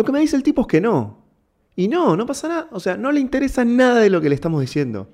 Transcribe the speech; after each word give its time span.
Lo 0.00 0.04
que 0.04 0.12
me 0.12 0.20
dice 0.20 0.34
el 0.34 0.42
tipo 0.42 0.62
es 0.62 0.66
que 0.66 0.80
no. 0.80 1.18
Y 1.76 1.86
no, 1.86 2.16
no 2.16 2.24
pasa 2.24 2.48
nada. 2.48 2.68
O 2.70 2.80
sea, 2.80 2.96
no 2.96 3.12
le 3.12 3.20
interesa 3.20 3.66
nada 3.66 4.00
de 4.00 4.08
lo 4.08 4.22
que 4.22 4.30
le 4.30 4.34
estamos 4.34 4.62
diciendo. 4.62 5.10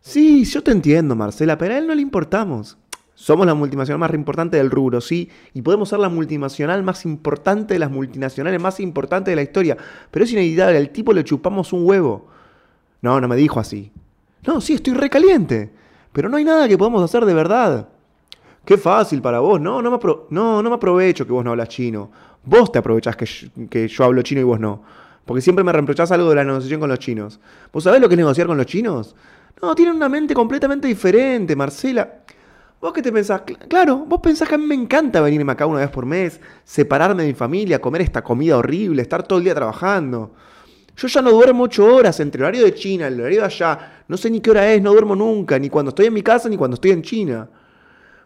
Sí, 0.00 0.44
yo 0.44 0.60
te 0.60 0.72
entiendo, 0.72 1.14
Marcela, 1.14 1.56
pero 1.56 1.72
a 1.72 1.78
él 1.78 1.86
no 1.86 1.94
le 1.94 2.02
importamos. 2.02 2.76
Somos 3.14 3.46
la 3.46 3.54
multinacional 3.54 4.00
más 4.00 4.12
importante 4.12 4.56
del 4.56 4.72
rubro, 4.72 5.00
sí, 5.00 5.30
y 5.52 5.62
podemos 5.62 5.88
ser 5.88 6.00
la 6.00 6.08
multinacional 6.08 6.82
más 6.82 7.06
importante 7.06 7.74
de 7.74 7.78
las 7.78 7.92
multinacionales 7.92 8.60
más 8.60 8.80
importantes 8.80 9.30
de 9.30 9.36
la 9.36 9.42
historia, 9.42 9.76
pero 10.10 10.24
es 10.24 10.32
inevitable, 10.32 10.78
al 10.78 10.90
tipo 10.90 11.12
le 11.12 11.22
chupamos 11.22 11.72
un 11.72 11.86
huevo. 11.86 12.26
No, 13.02 13.20
no 13.20 13.28
me 13.28 13.36
dijo 13.36 13.60
así. 13.60 13.92
No, 14.44 14.60
sí, 14.60 14.72
estoy 14.72 14.94
recaliente, 14.94 15.72
pero 16.12 16.28
no 16.28 16.38
hay 16.38 16.44
nada 16.44 16.66
que 16.66 16.76
podamos 16.76 17.04
hacer 17.04 17.24
de 17.24 17.34
verdad. 17.34 17.88
Qué 18.64 18.78
fácil 18.78 19.22
para 19.22 19.38
vos, 19.38 19.60
no, 19.60 19.80
no 19.80 19.92
me, 19.92 19.98
no, 20.30 20.60
no 20.60 20.70
me 20.70 20.74
aprovecho 20.74 21.24
que 21.24 21.32
vos 21.32 21.44
no 21.44 21.52
hablas 21.52 21.68
chino. 21.68 22.10
Vos 22.46 22.70
te 22.72 22.78
aprovechás 22.78 23.16
que 23.16 23.88
yo 23.88 24.04
hablo 24.04 24.22
chino 24.22 24.40
y 24.40 24.44
vos 24.44 24.60
no. 24.60 24.82
Porque 25.24 25.40
siempre 25.40 25.64
me 25.64 25.72
reprochás 25.72 26.12
algo 26.12 26.28
de 26.28 26.36
la 26.36 26.44
negociación 26.44 26.80
con 26.80 26.90
los 26.90 26.98
chinos. 26.98 27.40
¿Vos 27.72 27.84
sabés 27.84 28.00
lo 28.00 28.08
que 28.08 28.14
es 28.14 28.18
negociar 28.18 28.46
con 28.46 28.56
los 28.56 28.66
chinos? 28.66 29.14
No, 29.62 29.74
tienen 29.74 29.96
una 29.96 30.08
mente 30.08 30.34
completamente 30.34 30.86
diferente, 30.86 31.56
Marcela. 31.56 32.20
¿Vos 32.80 32.92
qué 32.92 33.00
te 33.00 33.10
pensás? 33.10 33.42
Claro, 33.68 34.04
vos 34.06 34.20
pensás 34.20 34.46
que 34.46 34.56
a 34.56 34.58
mí 34.58 34.66
me 34.66 34.74
encanta 34.74 35.22
venirme 35.22 35.52
acá 35.52 35.64
una 35.64 35.80
vez 35.80 35.88
por 35.88 36.04
mes, 36.04 36.38
separarme 36.64 37.22
de 37.22 37.30
mi 37.30 37.34
familia, 37.34 37.80
comer 37.80 38.02
esta 38.02 38.22
comida 38.22 38.58
horrible, 38.58 39.00
estar 39.00 39.22
todo 39.22 39.38
el 39.38 39.44
día 39.44 39.54
trabajando. 39.54 40.32
Yo 40.96 41.08
ya 41.08 41.22
no 41.22 41.30
duermo 41.30 41.64
ocho 41.64 41.86
horas 41.86 42.20
entre 42.20 42.40
el 42.40 42.44
horario 42.44 42.64
de 42.64 42.74
China 42.74 43.06
el 43.06 43.18
horario 43.18 43.40
de 43.40 43.46
allá. 43.46 44.04
No 44.06 44.18
sé 44.18 44.28
ni 44.28 44.40
qué 44.40 44.50
hora 44.50 44.70
es, 44.70 44.82
no 44.82 44.92
duermo 44.92 45.16
nunca, 45.16 45.58
ni 45.58 45.70
cuando 45.70 45.88
estoy 45.88 46.06
en 46.06 46.12
mi 46.12 46.22
casa 46.22 46.48
ni 46.50 46.58
cuando 46.58 46.74
estoy 46.74 46.90
en 46.90 47.02
China. 47.02 47.48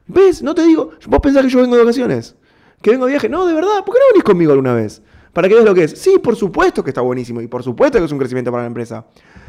¿Ves? 0.09 0.43
No 0.43 0.55
te 0.55 0.63
digo. 0.65 0.91
Vos 1.07 1.21
pensás 1.21 1.45
que 1.45 1.51
yo 1.51 1.61
vengo 1.61 1.77
de 1.77 1.83
vacaciones. 1.83 2.35
Que 2.83 2.91
vengo 2.91 3.07
de 3.07 3.13
viaje. 3.13 3.29
No, 3.29 3.47
de 3.47 3.55
verdad. 3.55 3.85
¿Por 3.85 3.95
qué 3.95 4.01
no 4.01 4.13
venís 4.13 4.25
conmigo 4.25 4.53
alguna 4.53 4.75
vez? 4.75 5.03
Para 5.33 5.49
que 5.49 5.55
veas 5.55 5.67
lo 5.67 5.75
que 5.75 5.85
es. 5.85 5.93
Sí, 5.93 6.19
por 6.19 6.37
supuesto 6.37 6.83
que 6.83 6.91
está 6.91 7.01
buenísimo. 7.01 7.41
Y 7.41 7.47
por 7.47 7.63
supuesto 7.63 7.99
que 7.99 8.05
es 8.05 8.13
un 8.13 8.19
crecimiento 8.19 8.51
para 8.51 8.65
la 8.65 8.69
empresa. 8.69 9.05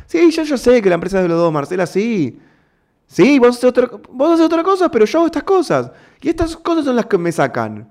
Sí, 0.06 0.32
ya 0.32 0.44
yo 0.44 0.58
sé 0.58 0.82
que 0.82 0.90
la 0.90 0.96
empresa 0.96 1.18
es 1.18 1.24
de 1.24 1.30
los 1.30 1.38
dos, 1.38 1.52
Marcela, 1.52 1.86
sí. 1.86 2.40
Sí, 3.08 3.40
vos 3.40 3.58
haces, 3.58 3.64
otra, 3.64 3.90
vos 4.12 4.40
cosa, 4.64 4.90
pero 4.90 5.06
yo 5.06 5.20
hago 5.20 5.26
estas 5.26 5.44
cosas. 5.44 5.92
Y 6.22 6.30
estas 6.30 6.56
cosas 6.58 6.86
son 6.86 6.96
las 6.96 7.08
que 7.08 7.18
me 7.18 7.32
sacan. 7.32 7.88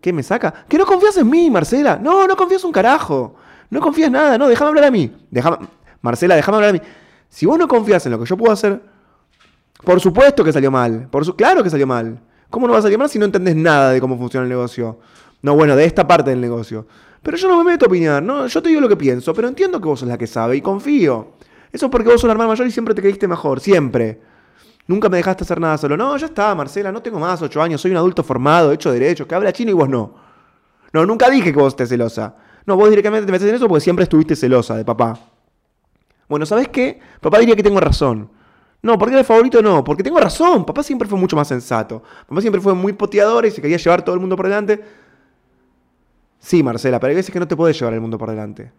¿Qué 0.00 0.12
me 0.12 0.22
saca? 0.22 0.52
Que 0.68 0.76
no 0.76 0.84
confías 0.84 1.16
en 1.16 1.30
mí, 1.30 1.50
Marcela. 1.50 1.96
No, 1.96 2.26
no 2.26 2.36
confías 2.36 2.62
un 2.64 2.72
carajo. 2.72 3.36
No 3.70 3.80
confías 3.80 4.10
nada. 4.10 4.36
No, 4.36 4.48
déjame 4.48 4.68
hablar 4.68 4.84
a 4.84 4.90
mí. 4.90 5.10
Déjame, 5.30 5.56
Marcela, 6.02 6.36
déjame 6.36 6.56
hablar 6.56 6.70
a 6.70 6.72
mí. 6.74 6.80
Si 7.30 7.46
vos 7.46 7.58
no 7.58 7.66
confías 7.66 8.04
en 8.04 8.12
lo 8.12 8.18
que 8.18 8.26
yo 8.26 8.36
puedo 8.36 8.52
hacer, 8.52 8.82
por 9.82 10.00
supuesto 10.00 10.44
que 10.44 10.52
salió 10.52 10.70
mal. 10.70 11.08
Por 11.10 11.24
su, 11.24 11.34
claro 11.34 11.62
que 11.62 11.70
salió 11.70 11.86
mal. 11.86 12.20
¿Cómo 12.50 12.66
no 12.66 12.72
va 12.72 12.78
a 12.78 12.98
mal 12.98 13.08
si 13.08 13.18
no 13.18 13.24
entendés 13.24 13.56
nada 13.56 13.90
de 13.90 14.00
cómo 14.00 14.16
funciona 14.16 14.44
el 14.44 14.48
negocio? 14.48 14.98
No, 15.42 15.54
bueno, 15.54 15.76
de 15.76 15.84
esta 15.84 16.06
parte 16.06 16.30
del 16.30 16.40
negocio. 16.40 16.86
Pero 17.22 17.36
yo 17.36 17.48
no 17.48 17.58
me 17.62 17.72
meto 17.72 17.86
a 17.86 17.88
opinar, 17.88 18.22
¿no? 18.22 18.46
Yo 18.46 18.62
te 18.62 18.68
digo 18.68 18.80
lo 18.80 18.88
que 18.88 18.96
pienso, 18.96 19.32
pero 19.34 19.48
entiendo 19.48 19.80
que 19.80 19.88
vos 19.88 20.00
sos 20.00 20.08
la 20.08 20.18
que 20.18 20.26
sabe 20.26 20.56
y 20.56 20.60
confío. 20.60 21.32
Eso 21.72 21.86
es 21.86 21.92
porque 21.92 22.08
vos 22.08 22.20
sos 22.20 22.28
la 22.28 22.32
hermana 22.32 22.48
mayor 22.48 22.66
y 22.66 22.70
siempre 22.70 22.94
te 22.94 23.00
creíste 23.00 23.26
mejor, 23.26 23.60
siempre. 23.60 24.20
Nunca 24.86 25.08
me 25.08 25.16
dejaste 25.16 25.44
hacer 25.44 25.58
nada 25.60 25.78
solo. 25.78 25.96
No, 25.96 26.16
ya 26.16 26.26
está, 26.26 26.54
Marcela, 26.54 26.92
no 26.92 27.02
tengo 27.02 27.18
más 27.18 27.40
ocho 27.40 27.62
años, 27.62 27.80
soy 27.80 27.90
un 27.90 27.96
adulto 27.96 28.22
formado, 28.22 28.72
hecho 28.72 28.92
derecho, 28.92 29.26
que 29.26 29.34
habla 29.34 29.52
chino 29.52 29.70
y 29.70 29.74
vos 29.74 29.88
no. 29.88 30.14
No, 30.92 31.06
nunca 31.06 31.30
dije 31.30 31.52
que 31.52 31.58
vos 31.58 31.72
estés 31.72 31.88
celosa. 31.88 32.36
No, 32.66 32.76
vos 32.76 32.88
directamente 32.88 33.26
te 33.26 33.32
metes 33.32 33.48
en 33.48 33.54
eso 33.54 33.66
porque 33.68 33.80
siempre 33.80 34.04
estuviste 34.04 34.36
celosa 34.36 34.76
de 34.76 34.84
papá. 34.84 35.18
Bueno, 36.28 36.46
¿sabés 36.46 36.68
qué? 36.68 37.00
Papá 37.20 37.38
diría 37.38 37.56
que 37.56 37.62
tengo 37.62 37.80
razón. 37.80 38.30
No, 38.84 38.98
porque 38.98 39.12
era 39.12 39.20
el 39.20 39.26
favorito 39.26 39.62
no, 39.62 39.82
porque 39.82 40.02
tengo 40.02 40.20
razón. 40.20 40.66
Papá 40.66 40.82
siempre 40.82 41.08
fue 41.08 41.18
mucho 41.18 41.34
más 41.34 41.48
sensato. 41.48 42.02
Papá 42.28 42.42
siempre 42.42 42.60
fue 42.60 42.74
muy 42.74 42.92
poteador 42.92 43.46
y 43.46 43.50
se 43.50 43.62
quería 43.62 43.78
llevar 43.78 44.04
todo 44.04 44.14
el 44.14 44.20
mundo 44.20 44.36
por 44.36 44.44
delante. 44.44 44.78
Sí, 46.38 46.62
Marcela, 46.62 47.00
pero 47.00 47.08
hay 47.08 47.16
veces 47.16 47.32
que 47.32 47.40
no 47.40 47.48
te 47.48 47.56
puedes 47.56 47.78
llevar 47.78 47.94
el 47.94 48.02
mundo 48.02 48.18
por 48.18 48.28
delante. 48.28 48.70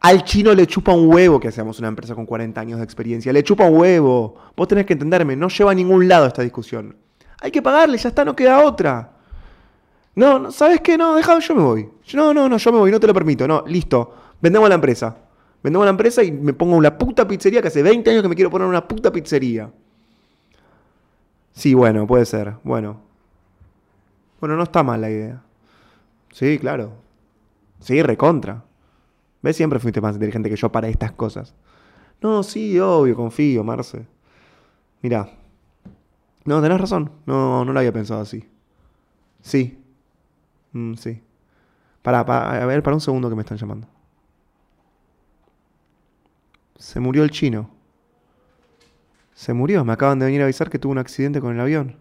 Al 0.00 0.24
chino 0.24 0.54
le 0.54 0.66
chupa 0.66 0.92
un 0.92 1.12
huevo 1.12 1.38
que 1.38 1.48
hacemos 1.48 1.78
una 1.78 1.88
empresa 1.88 2.14
con 2.14 2.24
40 2.24 2.58
años 2.58 2.78
de 2.78 2.84
experiencia. 2.84 3.34
Le 3.34 3.42
chupa 3.42 3.66
un 3.66 3.78
huevo. 3.78 4.34
Vos 4.56 4.66
tenés 4.66 4.86
que 4.86 4.94
entenderme, 4.94 5.36
no 5.36 5.48
lleva 5.48 5.72
a 5.72 5.74
ningún 5.74 6.08
lado 6.08 6.26
esta 6.26 6.40
discusión. 6.40 6.96
Hay 7.42 7.50
que 7.50 7.60
pagarle, 7.60 7.98
ya 7.98 8.08
está, 8.08 8.24
no 8.24 8.34
queda 8.34 8.64
otra. 8.64 9.12
No, 10.14 10.50
¿sabes 10.50 10.80
qué? 10.80 10.96
No, 10.96 11.16
deja, 11.16 11.38
yo 11.38 11.54
me 11.54 11.62
voy. 11.62 11.90
No, 12.14 12.32
no, 12.32 12.48
no, 12.48 12.56
yo 12.56 12.72
me 12.72 12.78
voy, 12.78 12.90
no 12.90 12.98
te 12.98 13.06
lo 13.06 13.12
permito. 13.12 13.46
No, 13.46 13.62
listo. 13.66 14.14
Vendemos 14.40 14.70
la 14.70 14.76
empresa. 14.76 15.25
Vendemos 15.62 15.84
la 15.84 15.90
empresa 15.90 16.22
y 16.22 16.32
me 16.32 16.52
pongo 16.52 16.76
una 16.76 16.96
puta 16.96 17.26
pizzería 17.26 17.60
que 17.60 17.68
hace 17.68 17.82
20 17.82 18.10
años 18.10 18.22
que 18.22 18.28
me 18.28 18.34
quiero 18.34 18.50
poner 18.50 18.68
una 18.68 18.86
puta 18.86 19.10
pizzería. 19.10 19.70
Sí, 21.52 21.74
bueno, 21.74 22.06
puede 22.06 22.26
ser. 22.26 22.54
Bueno. 22.62 23.00
Bueno, 24.40 24.56
no 24.56 24.62
está 24.62 24.82
mal 24.82 25.00
la 25.00 25.10
idea. 25.10 25.42
Sí, 26.30 26.58
claro. 26.58 26.92
Sí, 27.80 28.02
recontra. 28.02 28.64
¿Ves? 29.42 29.56
Siempre 29.56 29.78
fuiste 29.78 30.00
más 30.00 30.14
inteligente 30.14 30.50
que 30.50 30.56
yo 30.56 30.70
para 30.70 30.88
estas 30.88 31.12
cosas. 31.12 31.54
No, 32.20 32.42
sí, 32.42 32.78
obvio, 32.78 33.16
confío, 33.16 33.64
Marce. 33.64 34.06
Mirá. 35.02 35.30
No, 36.44 36.62
tenés 36.62 36.80
razón. 36.80 37.10
No, 37.26 37.64
no 37.64 37.72
lo 37.72 37.78
había 37.78 37.92
pensado 37.92 38.20
así. 38.20 38.44
Sí. 39.40 39.78
Mm, 40.72 40.94
sí. 40.94 41.20
Para, 42.02 42.24
para, 42.24 42.62
a 42.62 42.66
ver, 42.66 42.82
para 42.82 42.94
un 42.94 43.00
segundo 43.00 43.28
que 43.28 43.34
me 43.34 43.42
están 43.42 43.58
llamando. 43.58 43.88
Se 46.78 47.00
murió 47.00 47.24
el 47.24 47.30
chino. 47.30 47.70
Se 49.34 49.52
murió. 49.52 49.84
Me 49.84 49.92
acaban 49.92 50.18
de 50.18 50.26
venir 50.26 50.40
a 50.40 50.44
avisar 50.44 50.70
que 50.70 50.78
tuvo 50.78 50.92
un 50.92 50.98
accidente 50.98 51.40
con 51.40 51.54
el 51.54 51.60
avión. 51.60 51.96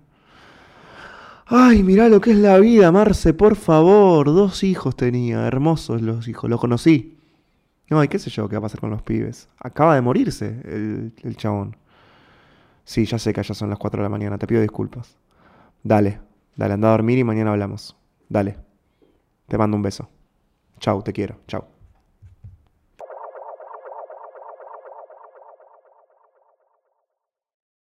Ay, 1.47 1.83
mirá 1.83 2.09
lo 2.09 2.21
que 2.21 2.31
es 2.31 2.37
la 2.37 2.57
vida, 2.57 2.91
Marce, 2.91 3.33
por 3.33 3.55
favor. 3.55 4.25
Dos 4.27 4.63
hijos 4.63 4.95
tenía, 4.95 5.45
hermosos 5.45 6.01
los 6.01 6.27
hijos, 6.27 6.49
los 6.49 6.59
conocí. 6.59 7.17
No, 7.89 8.03
y 8.03 8.07
qué 8.07 8.17
sé 8.17 8.31
yo 8.31 8.49
qué 8.49 8.55
va 8.55 8.59
a 8.59 8.61
pasar 8.63 8.79
con 8.79 8.89
los 8.89 9.03
pibes. 9.03 9.47
Acaba 9.59 9.93
de 9.93 10.01
morirse 10.01 10.59
el, 10.65 11.13
el 11.21 11.37
chabón. 11.37 11.77
Sí, 12.83 13.05
ya 13.05 13.19
sé 13.19 13.31
que 13.31 13.43
ya 13.43 13.53
son 13.53 13.69
las 13.69 13.77
4 13.77 13.99
de 13.99 14.03
la 14.03 14.09
mañana, 14.09 14.37
te 14.39 14.47
pido 14.47 14.61
disculpas. 14.61 15.17
Dale, 15.83 16.19
dale, 16.55 16.73
anda 16.73 16.87
a 16.87 16.91
dormir 16.91 17.19
y 17.19 17.23
mañana 17.23 17.51
hablamos. 17.51 17.95
Dale. 18.27 18.57
Te 19.47 19.57
mando 19.57 19.77
un 19.77 19.83
beso. 19.83 20.09
Chau, 20.79 21.03
te 21.03 21.13
quiero. 21.13 21.37
Chau. 21.47 21.74